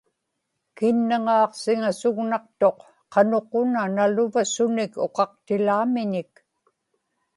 [0.77, 2.79] kinnaŋaaqsiŋasugnaqtuq
[3.13, 6.31] qanuq una naluva sunik uqaqtilaamiñik